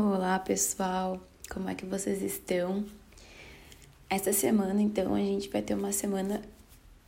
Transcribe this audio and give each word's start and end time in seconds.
Olá 0.00 0.38
pessoal, 0.38 1.20
como 1.50 1.68
é 1.68 1.74
que 1.74 1.84
vocês 1.84 2.22
estão? 2.22 2.84
Essa 4.08 4.32
semana, 4.32 4.80
então, 4.80 5.12
a 5.12 5.18
gente 5.18 5.48
vai 5.48 5.60
ter 5.60 5.74
uma 5.74 5.90
semana 5.90 6.40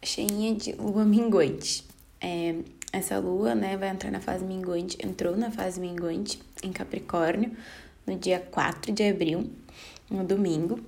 cheinha 0.03 0.53
de 0.57 0.73
lua 0.73 1.05
minguante. 1.05 1.85
É, 2.21 2.57
essa 2.93 3.17
lua, 3.21 3.55
né, 3.55 3.77
vai 3.77 3.91
entrar 3.91 4.11
na 4.11 4.19
fase 4.19 4.45
minguante, 4.45 4.99
entrou 5.07 5.37
na 5.37 5.53
fase 5.53 5.79
minguante 5.81 6.43
em 6.65 6.73
Capricórnio 6.73 7.57
no 8.05 8.17
dia 8.17 8.41
4 8.41 8.91
de 8.91 9.05
abril, 9.05 9.49
no 10.11 10.25
domingo. 10.25 10.81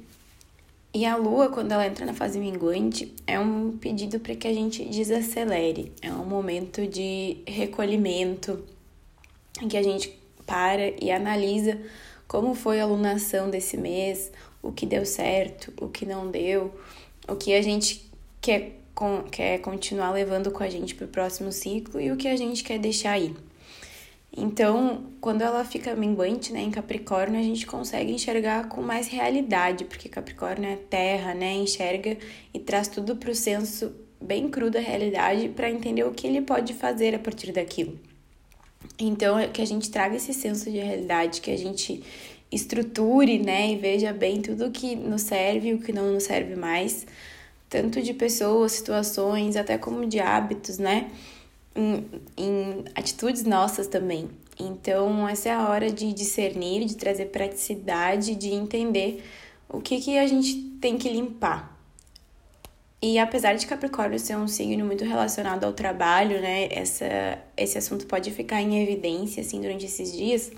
E 0.93 1.07
a 1.07 1.15
lua, 1.15 1.51
quando 1.51 1.71
ela 1.71 1.87
entra 1.87 2.05
na 2.05 2.15
fase 2.15 2.37
minguante, 2.41 3.15
é 3.29 3.39
um 3.39 3.79
pedido 3.79 4.19
para 4.19 4.35
que 4.35 4.49
a 4.49 4.53
gente 4.53 4.85
desacelere, 4.87 5.93
é 6.03 6.13
um 6.13 6.27
momento 6.27 6.85
de 6.85 7.37
recolhimento, 7.47 8.61
em 9.63 9.69
que 9.69 9.77
a 9.77 9.83
gente 9.85 10.21
para 10.47 10.93
e 11.03 11.11
analisa 11.11 11.79
como 12.33 12.55
foi 12.55 12.81
a 12.81 12.85
alunação 12.85 13.51
desse 13.51 13.77
mês, 13.77 14.33
o 14.63 14.73
que 14.73 14.87
deu 14.87 15.05
certo, 15.05 15.71
o 15.79 15.89
que 15.89 16.07
não 16.07 16.31
deu, 16.31 16.73
o 17.29 17.37
que 17.37 17.53
a 17.53 17.61
gente 17.61 18.11
quer, 18.41 18.81
quer 19.31 19.59
continuar 19.59 20.13
levando 20.13 20.51
com 20.51 20.63
a 20.63 20.71
gente 20.71 20.95
para 20.95 21.05
o 21.05 21.09
próximo 21.09 21.53
ciclo 21.53 22.01
e 22.01 22.11
o 22.11 22.17
que 22.17 22.29
a 22.29 22.37
gente 22.37 22.65
quer 22.65 22.79
deixar 22.79 23.13
aí. 23.13 23.35
Então, 24.35 25.05
quando 25.21 25.43
ela 25.43 25.63
fica 25.63 25.95
minguante, 25.95 26.55
né, 26.55 26.63
em 26.63 26.71
Capricórnio, 26.71 27.39
a 27.39 27.43
gente 27.43 27.67
consegue 27.67 28.13
enxergar 28.13 28.67
com 28.67 28.81
mais 28.81 29.09
realidade, 29.09 29.85
porque 29.85 30.09
Capricórnio 30.09 30.71
é 30.71 30.77
terra, 30.77 31.35
né, 31.35 31.53
enxerga 31.53 32.17
e 32.55 32.59
traz 32.59 32.89
tudo 32.89 33.15
para 33.15 33.31
o 33.31 33.35
senso 33.35 33.93
bem 34.19 34.49
cru 34.49 34.71
da 34.71 34.81
realidade 34.81 35.51
para 35.51 35.69
entender 35.69 36.05
o 36.05 36.13
que 36.13 36.27
ele 36.27 36.41
pode 36.41 36.73
fazer 36.73 37.15
a 37.15 37.19
partir 37.19 37.53
daquilo. 37.53 37.99
Então, 39.05 39.39
é 39.39 39.49
que 39.49 39.61
a 39.61 39.67
gente 39.67 39.91
traga 39.91 40.17
esse 40.17 40.33
senso 40.33 40.71
de 40.71 40.79
realidade, 40.79 41.41
que 41.41 41.51
a 41.51 41.59
gente 41.59 42.03
estruture, 42.51 43.39
né, 43.39 43.73
e 43.73 43.77
veja 43.77 44.13
bem 44.13 44.41
tudo 44.43 44.71
que 44.71 44.95
nos 44.95 45.23
serve 45.23 45.71
e 45.71 45.75
o 45.75 45.79
que 45.79 45.93
não 45.93 46.13
nos 46.13 46.25
serve 46.25 46.55
mais, 46.55 47.07
tanto 47.69 48.03
de 48.03 48.13
pessoas, 48.13 48.73
situações, 48.73 49.57
até 49.57 49.79
como 49.79 50.07
de 50.07 50.21
hábitos, 50.21 50.79
né? 50.79 51.11
em, 51.75 52.07
em 52.37 52.85
atitudes 52.95 53.45
nossas 53.45 53.87
também. 53.87 54.29
Então, 54.59 55.27
essa 55.29 55.49
é 55.49 55.53
a 55.53 55.69
hora 55.69 55.91
de 55.91 56.13
discernir, 56.13 56.85
de 56.85 56.97
trazer 56.97 57.27
praticidade, 57.27 58.35
de 58.35 58.51
entender 58.51 59.25
o 59.69 59.81
que, 59.81 60.01
que 60.01 60.19
a 60.19 60.27
gente 60.27 60.55
tem 60.81 60.99
que 60.99 61.09
limpar. 61.09 61.72
E 63.03 63.19
apesar 63.19 63.55
de 63.55 63.67
Capricórnio 63.67 64.17
ser 64.17 64.37
um 64.37 64.47
signo 64.47 64.85
muito 64.85 65.05
relacionado 65.05 65.65
ao 65.65 65.73
trabalho, 65.73 66.41
né, 66.41 66.69
essa, 66.71 67.37
esse 67.57 67.77
assunto 67.77 68.07
pode 68.07 68.31
ficar 68.31 68.63
em 68.63 68.81
evidência 68.81 69.41
assim 69.41 69.61
durante 69.61 69.87
esses 69.87 70.13
dias. 70.13 70.53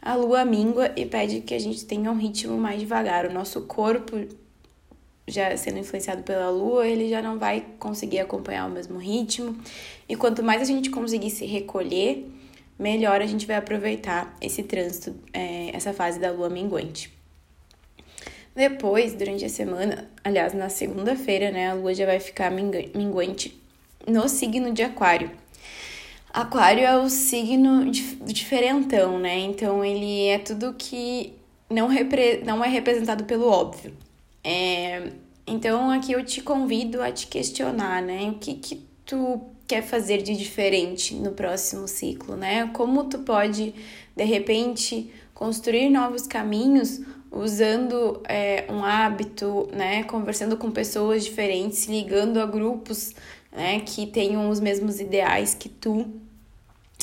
A 0.00 0.14
lua 0.14 0.42
mingua 0.42 0.90
e 0.96 1.04
pede 1.04 1.42
que 1.42 1.52
a 1.52 1.58
gente 1.58 1.84
tenha 1.84 2.10
um 2.10 2.16
ritmo 2.16 2.56
mais 2.56 2.80
devagar. 2.80 3.26
O 3.26 3.32
nosso 3.32 3.60
corpo 3.62 4.16
já 5.28 5.54
sendo 5.56 5.78
influenciado 5.78 6.22
pela 6.22 6.48
lua, 6.48 6.86
ele 6.86 7.08
já 7.10 7.20
não 7.20 7.38
vai 7.38 7.64
conseguir 7.78 8.20
acompanhar 8.20 8.66
o 8.66 8.70
mesmo 8.70 8.98
ritmo. 8.98 9.54
E 10.08 10.16
quanto 10.16 10.42
mais 10.42 10.62
a 10.62 10.64
gente 10.64 10.88
conseguir 10.88 11.30
se 11.30 11.44
recolher, 11.44 12.26
melhor 12.78 13.20
a 13.20 13.26
gente 13.26 13.46
vai 13.46 13.56
aproveitar 13.56 14.34
esse 14.40 14.62
trânsito, 14.62 15.14
é, 15.32 15.70
essa 15.76 15.92
fase 15.92 16.18
da 16.18 16.30
lua 16.30 16.48
minguante. 16.48 17.12
Depois, 18.54 19.14
durante 19.14 19.44
a 19.44 19.48
semana, 19.48 20.10
aliás, 20.22 20.52
na 20.52 20.68
segunda-feira, 20.68 21.50
né, 21.50 21.70
a 21.70 21.74
lua 21.74 21.94
já 21.94 22.04
vai 22.04 22.20
ficar 22.20 22.50
minguante 22.50 23.58
no 24.06 24.28
signo 24.28 24.72
de 24.72 24.82
Aquário. 24.82 25.30
Aquário 26.32 26.84
é 26.84 26.96
o 26.98 27.08
signo 27.10 27.90
diferentão, 27.90 29.18
né? 29.18 29.38
Então 29.38 29.84
ele 29.84 30.26
é 30.26 30.38
tudo 30.38 30.74
que 30.74 31.34
não, 31.68 31.88
repre 31.88 32.42
não 32.44 32.64
é 32.64 32.68
representado 32.68 33.24
pelo 33.24 33.46
óbvio. 33.46 33.92
É, 34.42 35.12
então 35.46 35.90
aqui 35.90 36.12
eu 36.12 36.24
te 36.24 36.40
convido 36.40 37.02
a 37.02 37.12
te 37.12 37.26
questionar, 37.26 38.00
né? 38.00 38.30
O 38.30 38.34
que 38.38 38.54
que 38.54 38.82
tu 39.04 39.42
quer 39.66 39.82
fazer 39.82 40.22
de 40.22 40.34
diferente 40.34 41.14
no 41.14 41.32
próximo 41.32 41.86
ciclo, 41.86 42.34
né? 42.34 42.70
Como 42.72 43.04
tu 43.04 43.18
pode, 43.20 43.74
de 44.16 44.24
repente, 44.24 45.12
construir 45.34 45.90
novos 45.90 46.26
caminhos 46.26 47.00
usando 47.32 48.22
é, 48.28 48.66
um 48.68 48.84
hábito, 48.84 49.68
né? 49.72 50.04
Conversando 50.04 50.56
com 50.56 50.70
pessoas 50.70 51.24
diferentes, 51.24 51.86
ligando 51.86 52.38
a 52.38 52.46
grupos, 52.46 53.14
né? 53.50 53.80
Que 53.80 54.06
tenham 54.06 54.50
os 54.50 54.60
mesmos 54.60 55.00
ideais 55.00 55.54
que 55.54 55.68
tu. 55.68 56.06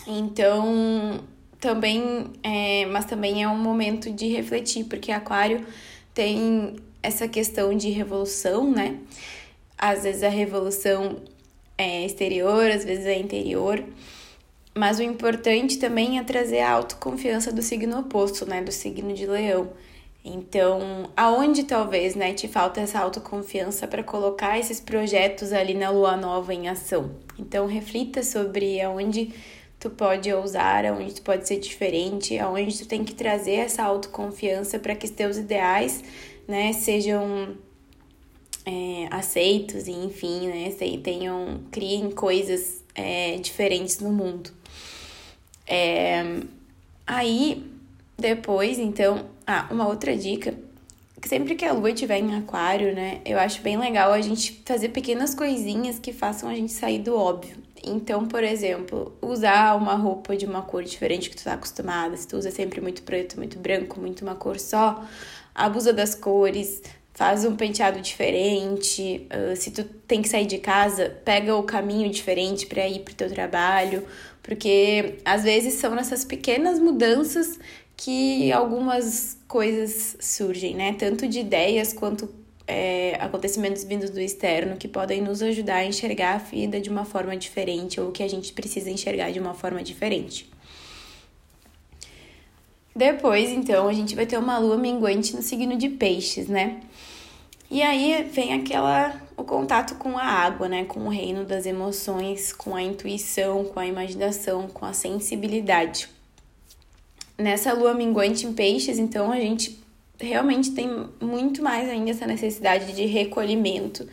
Então, 0.08 1.20
também, 1.60 2.28
é, 2.44 2.86
mas 2.86 3.06
também 3.06 3.44
é 3.44 3.48
um 3.48 3.58
momento 3.58 4.12
de 4.12 4.28
refletir, 4.28 4.86
porque 4.86 5.12
Aquário 5.12 5.66
tem 6.14 6.76
essa 7.02 7.28
questão 7.28 7.76
de 7.76 7.90
revolução, 7.90 8.70
né? 8.70 8.98
Às 9.78 10.04
vezes 10.04 10.24
a 10.24 10.30
revolução 10.30 11.18
é 11.78 12.06
exterior, 12.06 12.70
às 12.70 12.84
vezes 12.84 13.06
é 13.06 13.18
interior. 13.18 13.84
Mas 14.76 15.00
o 15.00 15.04
importante 15.04 15.78
também 15.78 16.20
é 16.20 16.24
trazer 16.24 16.60
a 16.60 16.72
autoconfiança 16.72 17.52
do 17.52 17.62
signo 17.62 18.00
oposto, 18.00 18.46
né? 18.46 18.62
Do 18.62 18.72
signo 18.72 19.14
de 19.14 19.26
leão. 19.26 19.72
Então, 20.24 21.09
aonde 21.16 21.63
talvez, 21.63 22.13
né, 22.13 22.34
te 22.34 22.47
falta 22.47 22.81
essa 22.81 23.00
autoconfiança 23.00 23.88
para 23.88 24.03
colocar 24.03 24.59
esses 24.59 24.80
projetos 24.80 25.53
ali 25.53 25.74
na 25.74 25.90
lua 25.90 26.18
nova 26.18 26.53
em 26.53 26.68
ação? 26.68 27.12
Então, 27.38 27.66
reflita 27.66 28.22
sobre 28.22 28.81
aonde 28.81 29.34
tu 29.80 29.90
pode 29.90 30.31
ousar, 30.31 30.85
aonde 30.85 31.16
tu 31.16 31.22
pode 31.22 31.47
ser 31.47 31.59
diferente, 31.59 32.38
aonde 32.38 32.78
tu 32.78 32.85
tem 32.85 33.03
que 33.06 33.16
trazer 33.16 33.53
essa 33.53 33.81
autoconfiança 33.84 34.78
para 34.78 34.94
que 34.94 35.06
os 35.06 35.12
teus 35.12 35.38
ideais 35.38 36.03
né, 36.46 36.74
sejam 36.74 37.56
é, 38.66 39.07
aceitos 39.09 39.88
e 39.88 39.91
enfim, 39.91 40.47
né, 40.47 40.69
tenham, 41.01 41.62
criem 41.72 42.12
coisas 42.12 42.84
é, 42.94 43.38
diferentes 43.38 44.00
no 44.00 44.12
mundo. 44.12 44.51
É, 45.66 46.41
aí, 47.07 47.66
depois, 48.18 48.80
então, 48.80 49.25
ah, 49.52 49.66
uma 49.72 49.88
outra 49.88 50.16
dica, 50.16 50.54
sempre 51.26 51.56
que 51.56 51.66
a 51.66 51.74
lua 51.74 51.90
estiver 51.90 52.20
em 52.20 52.36
aquário, 52.36 52.94
né, 52.94 53.20
eu 53.26 53.40
acho 53.40 53.64
bem 53.64 53.80
legal 53.80 54.14
a 54.14 54.22
gente 54.22 54.62
fazer 54.64 54.90
pequenas 54.90 55.34
coisinhas 55.34 55.98
que 55.98 56.14
façam 56.14 56.48
a 56.48 56.54
gente 56.54 56.72
sair 56.72 57.00
do 57.00 57.16
óbvio. 57.16 57.58
Então, 57.84 58.28
por 58.28 58.44
exemplo, 58.44 59.18
usar 59.20 59.76
uma 59.76 59.96
roupa 59.96 60.38
de 60.38 60.46
uma 60.46 60.62
cor 60.62 60.84
diferente 60.84 61.32
que 61.32 61.36
tu 61.36 61.44
tá 61.44 61.54
acostumada. 61.54 62.16
Se 62.16 62.28
tu 62.28 62.38
usa 62.38 62.52
sempre 62.52 62.80
muito 62.80 63.02
preto, 63.02 63.38
muito 63.38 63.58
branco, 63.58 64.00
muito 64.00 64.22
uma 64.22 64.36
cor 64.36 64.60
só, 64.60 65.04
abusa 65.56 65.92
das 65.92 66.14
cores, 66.14 66.84
faz 67.16 67.44
um 67.44 67.56
penteado 67.56 68.00
diferente. 68.02 69.28
Uh, 69.34 69.56
se 69.56 69.72
tu 69.72 69.84
tem 69.84 70.22
que 70.22 70.30
sair 70.30 70.46
de 70.46 70.60
casa, 70.60 71.10
pega 71.26 71.56
o 71.56 71.64
caminho 71.64 72.12
diferente 72.12 72.68
para 72.68 72.88
ir 72.88 73.00
pro 73.00 73.16
teu 73.16 73.30
trabalho, 73.34 74.06
porque 74.44 75.16
às 75.26 75.44
vezes 75.44 75.74
são 75.76 75.96
nessas 75.96 76.24
pequenas 76.24 76.80
mudanças 76.80 77.58
que 78.00 78.50
algumas 78.54 79.38
coisas 79.46 80.16
surgem, 80.22 80.74
né? 80.74 80.94
Tanto 80.94 81.28
de 81.28 81.42
ideias 81.42 81.92
quanto 81.92 82.30
é, 82.66 83.18
acontecimentos 83.20 83.84
vindos 83.84 84.10
do 84.10 84.22
externo 84.22 84.78
que 84.78 84.88
podem 84.88 85.22
nos 85.22 85.42
ajudar 85.42 85.76
a 85.76 85.86
enxergar 85.86 86.36
a 86.36 86.38
vida 86.38 86.80
de 86.80 86.90
uma 86.90 87.04
forma 87.04 87.36
diferente 87.36 88.00
ou 88.00 88.10
que 88.10 88.24
a 88.24 88.28
gente 88.28 88.54
precisa 88.54 88.90
enxergar 88.90 89.32
de 89.32 89.40
uma 89.40 89.54
forma 89.54 89.84
diferente. 89.84 90.50
Depois, 92.96 93.50
então, 93.50 93.90
a 93.90 93.94
gente 93.94 94.16
vai 94.16 94.26
ter 94.26 94.38
uma 94.38 94.58
lua 94.58 94.78
minguante 94.78 95.36
no 95.36 95.42
signo 95.42 95.78
de 95.78 95.90
peixes, 95.90 96.48
né? 96.48 96.80
E 97.70 97.81
aí 97.81 98.24
vem 98.24 98.54
aquela 98.54 99.22
o 99.36 99.44
contato 99.44 99.96
com 99.96 100.18
a 100.18 100.24
água, 100.24 100.70
né? 100.70 100.86
Com 100.86 101.02
o 101.02 101.10
reino 101.10 101.44
das 101.44 101.66
emoções, 101.66 102.54
com 102.54 102.76
a 102.76 102.81
intuição, 102.81 103.66
com 103.66 103.80
a 103.80 103.86
imaginação, 103.86 104.70
com 104.70 104.86
a 104.86 104.94
sensibilidade. 104.94 106.19
Nessa 107.40 107.72
lua 107.72 107.94
minguante 107.94 108.46
em 108.46 108.52
peixes, 108.52 109.00
então, 109.00 109.31
a 109.31 109.40
gente 109.40 109.80
realmente 110.19 110.72
tem 110.72 111.08
muito 111.22 111.63
mais 111.63 111.90
ainda 111.90 112.12
essa 112.12 112.28
necessidade 112.28 112.92
de 112.92 113.06
recolhimento, 113.06 114.06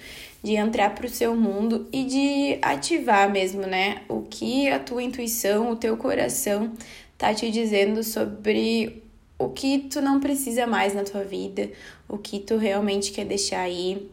de 0.42 0.54
entrar 0.54 0.94
para 0.94 1.06
o 1.06 1.10
seu 1.10 1.34
mundo 1.34 1.88
e 1.92 2.04
de 2.04 2.58
ativar 2.62 3.28
mesmo, 3.28 3.62
né? 3.62 4.02
O 4.08 4.22
que 4.22 4.68
a 4.68 4.78
tua 4.78 5.02
intuição, 5.02 5.72
o 5.72 5.76
teu 5.76 5.96
coração 5.96 6.72
tá 7.18 7.34
te 7.34 7.50
dizendo 7.50 8.04
sobre 8.04 9.02
o 9.36 9.48
que 9.48 9.80
tu 9.80 10.00
não 10.00 10.20
precisa 10.20 10.64
mais 10.64 10.94
na 10.94 11.02
tua 11.02 11.24
vida, 11.24 11.68
o 12.08 12.16
que 12.16 12.38
tu 12.38 12.56
realmente 12.56 13.10
quer 13.10 13.24
deixar 13.24 13.62
aí. 13.62 14.08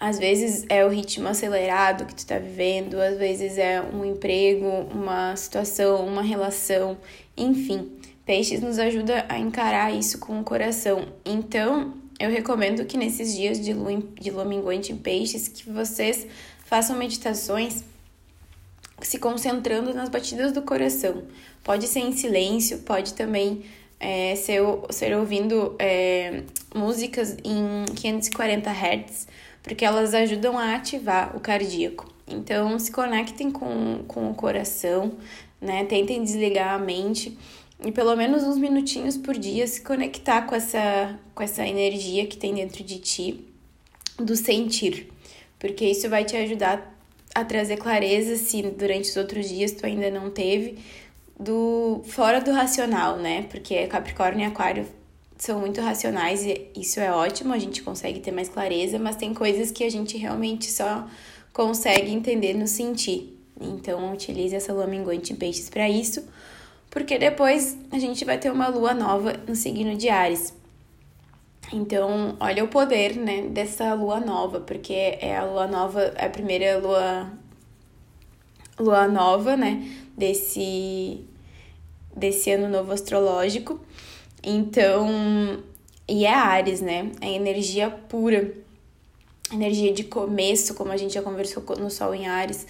Às 0.00 0.18
vezes 0.18 0.64
é 0.70 0.82
o 0.82 0.88
ritmo 0.88 1.28
acelerado 1.28 2.06
que 2.06 2.14
tu 2.14 2.24
tá 2.26 2.38
vivendo, 2.38 2.94
às 2.98 3.18
vezes 3.18 3.58
é 3.58 3.82
um 3.82 4.02
emprego, 4.02 4.88
uma 4.90 5.36
situação, 5.36 6.06
uma 6.06 6.22
relação, 6.22 6.96
enfim. 7.36 7.92
Peixes 8.24 8.62
nos 8.62 8.78
ajuda 8.78 9.26
a 9.28 9.38
encarar 9.38 9.94
isso 9.94 10.18
com 10.18 10.40
o 10.40 10.44
coração. 10.44 11.06
Então, 11.22 11.92
eu 12.18 12.30
recomendo 12.30 12.86
que 12.86 12.96
nesses 12.96 13.36
dias 13.36 13.60
de 13.60 13.74
lua, 13.74 14.02
de 14.18 14.30
lua 14.30 14.44
minguante 14.46 14.90
em 14.90 14.96
peixes, 14.96 15.48
que 15.48 15.68
vocês 15.70 16.26
façam 16.64 16.96
meditações 16.96 17.84
se 19.02 19.18
concentrando 19.18 19.92
nas 19.92 20.08
batidas 20.08 20.52
do 20.52 20.62
coração. 20.62 21.24
Pode 21.62 21.86
ser 21.86 22.00
em 22.00 22.12
silêncio, 22.12 22.78
pode 22.78 23.14
também 23.14 23.64
é, 23.98 24.34
ser, 24.36 24.62
ser 24.90 25.14
ouvindo 25.14 25.76
é, 25.78 26.42
músicas 26.74 27.36
em 27.44 27.84
540 27.94 28.70
Hz, 28.70 29.28
porque 29.62 29.84
elas 29.84 30.14
ajudam 30.14 30.58
a 30.58 30.74
ativar 30.74 31.36
o 31.36 31.40
cardíaco. 31.40 32.08
Então, 32.26 32.78
se 32.78 32.90
conectem 32.90 33.50
com, 33.50 34.04
com 34.06 34.30
o 34.30 34.34
coração, 34.34 35.12
né? 35.60 35.84
Tentem 35.84 36.22
desligar 36.22 36.74
a 36.74 36.78
mente 36.78 37.36
e 37.84 37.90
pelo 37.90 38.14
menos 38.14 38.42
uns 38.44 38.58
minutinhos 38.58 39.16
por 39.16 39.36
dia 39.36 39.66
se 39.66 39.80
conectar 39.80 40.42
com 40.42 40.54
essa, 40.54 41.18
com 41.34 41.42
essa 41.42 41.66
energia 41.66 42.26
que 42.26 42.36
tem 42.36 42.54
dentro 42.54 42.84
de 42.84 42.98
ti, 42.98 43.44
do 44.18 44.36
sentir, 44.36 45.10
porque 45.58 45.86
isso 45.86 46.08
vai 46.08 46.24
te 46.24 46.36
ajudar 46.36 46.94
a 47.34 47.44
trazer 47.44 47.78
clareza 47.78 48.36
se 48.36 48.62
durante 48.62 49.08
os 49.08 49.16
outros 49.16 49.48
dias 49.48 49.72
tu 49.72 49.86
ainda 49.86 50.10
não 50.10 50.30
teve, 50.30 50.78
do 51.38 52.02
fora 52.04 52.40
do 52.40 52.52
racional, 52.52 53.16
né? 53.16 53.46
Porque 53.50 53.86
Capricórnio 53.86 54.44
e 54.44 54.46
Aquário 54.46 54.86
são 55.42 55.58
muito 55.60 55.80
racionais 55.80 56.44
e 56.44 56.70
isso 56.76 57.00
é 57.00 57.10
ótimo, 57.10 57.52
a 57.52 57.58
gente 57.58 57.82
consegue 57.82 58.20
ter 58.20 58.30
mais 58.30 58.48
clareza, 58.48 58.98
mas 58.98 59.16
tem 59.16 59.34
coisas 59.34 59.70
que 59.70 59.84
a 59.84 59.90
gente 59.90 60.16
realmente 60.16 60.70
só 60.70 61.06
consegue 61.52 62.12
entender 62.12 62.54
no 62.54 62.66
sentir. 62.66 63.36
Então, 63.60 64.12
utilize 64.12 64.54
essa 64.54 64.72
lua 64.72 64.86
minguante 64.86 65.32
em 65.32 65.36
peixes 65.36 65.68
para 65.68 65.88
isso 65.88 66.24
porque 66.90 67.18
depois 67.18 67.78
a 67.92 67.98
gente 67.98 68.24
vai 68.24 68.36
ter 68.36 68.50
uma 68.50 68.68
lua 68.68 68.92
nova 68.92 69.34
no 69.46 69.54
signo 69.54 69.96
de 69.96 70.08
Ares. 70.08 70.52
Então, 71.72 72.36
olha 72.40 72.64
o 72.64 72.68
poder, 72.68 73.14
né, 73.14 73.42
dessa 73.42 73.94
lua 73.94 74.18
nova, 74.18 74.58
porque 74.58 74.92
é 74.92 75.36
a 75.36 75.44
lua 75.44 75.68
nova, 75.68 76.00
é 76.16 76.26
a 76.26 76.30
primeira 76.30 76.78
lua 76.78 77.30
lua 78.78 79.06
nova, 79.06 79.56
né, 79.56 79.88
desse 80.16 81.24
desse 82.14 82.50
ano 82.50 82.68
novo 82.68 82.92
astrológico. 82.92 83.80
Então, 84.42 85.62
e 86.08 86.24
é 86.24 86.34
Ares, 86.34 86.80
né? 86.80 87.10
É 87.20 87.30
energia 87.30 87.90
pura, 87.90 88.52
energia 89.52 89.92
de 89.92 90.04
começo, 90.04 90.74
como 90.74 90.92
a 90.92 90.96
gente 90.96 91.14
já 91.14 91.22
conversou 91.22 91.62
no 91.78 91.90
Sol 91.90 92.14
em 92.14 92.26
Ares 92.26 92.66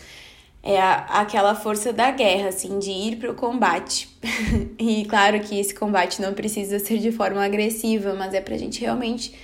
é 0.62 0.81
a, 0.81 0.96
aquela 1.20 1.55
força 1.55 1.93
da 1.93 2.11
guerra, 2.11 2.49
assim, 2.49 2.78
de 2.78 2.90
ir 2.90 3.17
para 3.17 3.31
o 3.31 3.34
combate. 3.34 4.08
e 4.78 5.05
claro 5.06 5.40
que 5.40 5.58
esse 5.58 5.75
combate 5.75 6.20
não 6.20 6.34
precisa 6.34 6.78
ser 6.78 6.99
de 6.99 7.11
forma 7.11 7.44
agressiva, 7.44 8.14
mas 8.14 8.34
é 8.34 8.40
para 8.40 8.55
a 8.55 8.58
gente 8.58 8.81
realmente 8.81 9.34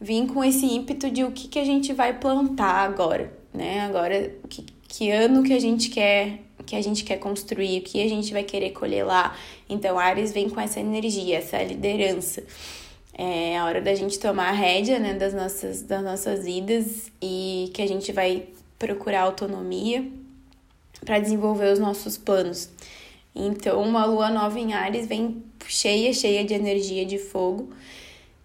vir 0.00 0.26
com 0.26 0.42
esse 0.42 0.66
ímpeto 0.66 1.10
de 1.10 1.24
o 1.24 1.32
que, 1.32 1.48
que 1.48 1.58
a 1.58 1.64
gente 1.64 1.92
vai 1.92 2.18
plantar 2.18 2.84
agora, 2.84 3.32
né? 3.52 3.80
Agora, 3.80 4.32
que, 4.48 4.64
que 4.88 5.10
ano 5.10 5.42
que 5.42 5.52
a 5.52 5.58
gente 5.58 5.90
quer 5.90 6.40
que 6.70 6.76
a 6.76 6.80
gente 6.80 7.02
quer 7.02 7.16
construir, 7.16 7.80
o 7.80 7.82
que 7.82 8.00
a 8.00 8.08
gente 8.08 8.32
vai 8.32 8.44
querer 8.44 8.70
colher 8.70 9.04
lá. 9.04 9.36
Então, 9.68 9.98
Ares 9.98 10.30
vem 10.30 10.48
com 10.48 10.60
essa 10.60 10.78
energia, 10.78 11.38
essa 11.38 11.60
liderança. 11.60 12.44
É 13.12 13.58
a 13.58 13.64
hora 13.64 13.80
da 13.80 13.92
gente 13.92 14.20
tomar 14.20 14.50
a 14.50 14.52
rédea, 14.52 15.00
né, 15.00 15.14
das 15.14 15.34
nossas, 15.34 15.82
das 15.82 16.00
nossas 16.00 16.44
vidas 16.44 17.10
e 17.20 17.72
que 17.74 17.82
a 17.82 17.88
gente 17.88 18.12
vai 18.12 18.44
procurar 18.78 19.22
autonomia 19.22 20.08
para 21.04 21.18
desenvolver 21.18 21.72
os 21.72 21.80
nossos 21.80 22.16
planos. 22.16 22.70
Então, 23.34 23.82
uma 23.82 24.04
lua 24.04 24.30
nova 24.30 24.56
em 24.56 24.72
Ares 24.72 25.08
vem 25.08 25.42
cheia, 25.66 26.12
cheia 26.12 26.44
de 26.44 26.54
energia 26.54 27.04
de 27.04 27.18
fogo. 27.18 27.70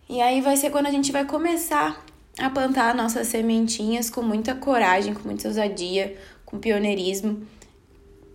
E 0.10 0.20
aí 0.20 0.42
vai 0.42 0.58
ser 0.58 0.72
quando 0.72 0.88
a 0.88 0.92
gente 0.92 1.12
vai 1.12 1.26
começar 1.26 2.04
a 2.40 2.50
plantar 2.50 2.96
nossas 2.96 3.28
sementinhas 3.28 4.10
com 4.10 4.24
muita 4.24 4.56
coragem, 4.56 5.14
com 5.14 5.28
muita 5.28 5.48
ousadia, 5.48 6.18
com 6.44 6.58
pioneirismo, 6.58 7.46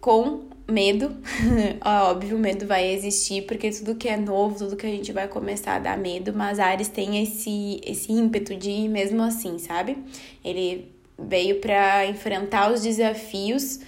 com 0.00 0.48
medo. 0.68 1.16
Óbvio, 1.84 2.38
medo 2.38 2.66
vai 2.66 2.92
existir, 2.92 3.42
porque 3.42 3.70
tudo 3.70 3.96
que 3.96 4.08
é 4.08 4.16
novo, 4.16 4.56
tudo 4.56 4.76
que 4.76 4.86
a 4.86 4.90
gente 4.90 5.12
vai 5.12 5.28
começar 5.28 5.78
dar 5.78 5.98
medo, 5.98 6.32
mas 6.32 6.58
Ares 6.58 6.88
tem 6.88 7.22
esse, 7.22 7.80
esse 7.84 8.12
ímpeto 8.12 8.56
de 8.56 8.70
ir 8.70 8.88
mesmo 8.88 9.22
assim, 9.22 9.58
sabe? 9.58 9.98
Ele 10.44 10.90
veio 11.18 11.60
para 11.60 12.06
enfrentar 12.06 12.72
os 12.72 12.82
desafios 12.82 13.80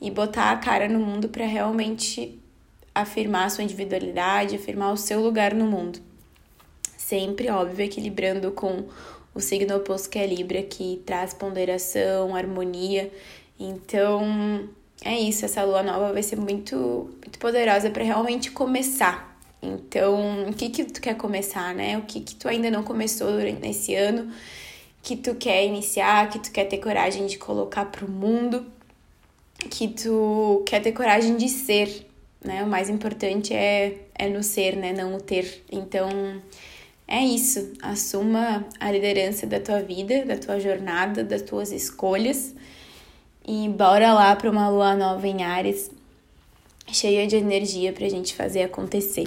e 0.00 0.10
botar 0.10 0.52
a 0.52 0.56
cara 0.56 0.88
no 0.88 0.98
mundo 0.98 1.28
para 1.28 1.44
realmente 1.44 2.38
afirmar 2.94 3.50
sua 3.50 3.64
individualidade, 3.64 4.56
afirmar 4.56 4.92
o 4.92 4.96
seu 4.96 5.20
lugar 5.20 5.54
no 5.54 5.66
mundo. 5.66 6.00
Sempre, 6.96 7.48
óbvio, 7.50 7.84
equilibrando 7.84 8.50
com 8.52 8.84
o 9.34 9.40
signo 9.40 9.76
oposto 9.76 10.10
que 10.10 10.18
é 10.18 10.26
Libra, 10.26 10.62
que 10.62 11.02
traz 11.06 11.32
ponderação, 11.32 12.34
harmonia. 12.34 13.10
Então, 13.58 14.68
é 15.04 15.18
isso, 15.18 15.44
essa 15.44 15.62
lua 15.62 15.82
nova 15.82 16.12
vai 16.12 16.22
ser 16.22 16.36
muito, 16.36 16.76
muito 17.20 17.38
poderosa 17.38 17.90
para 17.90 18.04
realmente 18.04 18.50
começar. 18.50 19.38
Então, 19.62 20.48
o 20.48 20.52
que 20.52 20.68
que 20.68 20.84
tu 20.84 21.00
quer 21.00 21.16
começar, 21.16 21.74
né? 21.74 21.98
O 21.98 22.02
que 22.02 22.20
que 22.20 22.34
tu 22.34 22.48
ainda 22.48 22.70
não 22.70 22.82
começou 22.82 23.30
durante 23.32 23.66
esse 23.68 23.94
ano, 23.94 24.32
que 25.02 25.16
tu 25.16 25.34
quer 25.34 25.64
iniciar, 25.64 26.28
que 26.30 26.38
tu 26.38 26.50
quer 26.52 26.64
ter 26.64 26.78
coragem 26.78 27.26
de 27.26 27.38
colocar 27.38 27.86
pro 27.86 28.08
mundo 28.08 28.66
que 29.70 29.88
tu 29.88 30.62
quer 30.66 30.80
ter 30.80 30.92
coragem 30.92 31.36
de 31.36 31.48
ser, 31.48 32.06
né? 32.44 32.62
O 32.62 32.66
mais 32.66 32.88
importante 32.88 33.52
é, 33.52 33.98
é 34.14 34.28
no 34.28 34.42
ser, 34.42 34.76
né? 34.76 34.92
Não 34.92 35.16
o 35.16 35.20
ter. 35.20 35.64
Então, 35.70 36.08
é 37.06 37.20
isso. 37.20 37.72
Assuma 37.82 38.64
a 38.78 38.90
liderança 38.92 39.46
da 39.46 39.58
tua 39.58 39.82
vida, 39.82 40.24
da 40.24 40.36
tua 40.36 40.60
jornada, 40.60 41.24
das 41.24 41.42
tuas 41.42 41.72
escolhas. 41.72 42.54
E 43.50 43.66
bora 43.66 44.12
lá 44.12 44.36
para 44.36 44.50
uma 44.50 44.68
lua 44.68 44.94
nova 44.94 45.26
em 45.26 45.42
Ares, 45.42 45.90
cheia 46.92 47.26
de 47.26 47.36
energia 47.36 47.94
pra 47.94 48.06
gente 48.06 48.34
fazer 48.34 48.62
acontecer. 48.62 49.26